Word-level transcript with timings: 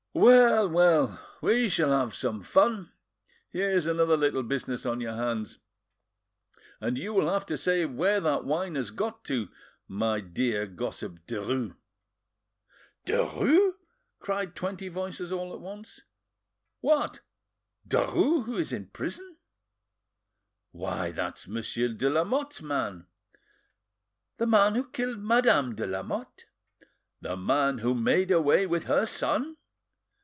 Well, 0.13 0.67
well, 0.67 1.25
we 1.39 1.69
shall 1.69 1.97
have 1.97 2.13
some 2.13 2.43
fun! 2.43 2.91
Here's 3.49 3.87
another 3.87 4.17
little 4.17 4.43
business 4.43 4.85
on 4.85 4.99
your 4.99 5.13
hands, 5.15 5.59
and 6.81 6.97
you 6.97 7.13
will 7.13 7.31
have 7.31 7.45
to 7.45 7.57
say 7.57 7.85
where 7.85 8.19
that 8.19 8.43
wine 8.43 8.75
has 8.75 8.91
got 8.91 9.23
to, 9.25 9.47
my 9.87 10.19
dear 10.19 10.67
gossip 10.67 11.25
Derues." 11.27 11.77
"Derues!" 13.05 13.75
cried 14.19 14.53
twenty 14.53 14.89
voices 14.89 15.31
all 15.31 15.53
at 15.53 15.61
once. 15.61 16.01
"What! 16.81 17.21
Derues 17.87 18.43
who 18.47 18.57
is 18.57 18.73
in 18.73 18.87
Prison?" 18.87 19.37
"Why, 20.71 21.11
that's 21.11 21.47
Monsieur 21.47 21.87
de 21.87 22.09
Lamotte's 22.09 22.61
man." 22.61 23.07
"The 24.39 24.45
man 24.47 24.75
who 24.75 24.89
killed 24.89 25.19
Madame 25.19 25.73
de 25.73 25.87
Lamotte?" 25.87 26.47
"The 27.21 27.37
man 27.37 27.77
who 27.77 27.95
made 27.95 28.29
away 28.29 28.65
with 28.67 28.83
her 28.87 29.05
son?" 29.05 29.55